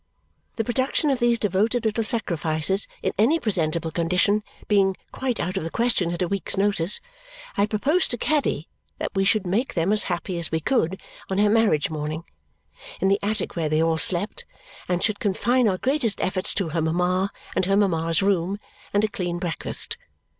The 0.55 0.63
production 0.63 1.11
of 1.11 1.19
these 1.19 1.37
devoted 1.37 1.85
little 1.85 2.03
sacrifices 2.03 2.87
in 3.03 3.13
any 3.19 3.39
presentable 3.39 3.91
condition 3.91 4.41
being 4.67 4.97
quite 5.11 5.39
out 5.39 5.57
of 5.57 5.63
the 5.63 5.69
question 5.69 6.11
at 6.11 6.23
a 6.23 6.27
week's 6.27 6.57
notice, 6.57 6.99
I 7.55 7.67
proposed 7.67 8.09
to 8.09 8.17
Caddy 8.17 8.67
that 8.97 9.13
we 9.13 9.23
should 9.23 9.45
make 9.45 9.75
them 9.75 9.93
as 9.93 10.05
happy 10.09 10.39
as 10.39 10.51
we 10.51 10.59
could 10.59 10.99
on 11.29 11.37
her 11.37 11.49
marriage 11.51 11.91
morning 11.91 12.23
in 12.99 13.09
the 13.09 13.19
attic 13.21 13.55
where 13.55 13.69
they 13.69 13.79
all 13.83 13.99
slept, 13.99 14.43
and 14.89 15.03
should 15.03 15.19
confine 15.19 15.67
our 15.67 15.77
greatest 15.77 16.19
efforts 16.19 16.55
to 16.55 16.69
her 16.69 16.81
mama 16.81 17.29
and 17.55 17.65
her 17.65 17.77
mama's 17.77 18.23
room, 18.23 18.57
and 18.93 19.03
a 19.03 19.07
clean 19.07 19.37
breakfast. 19.37 19.99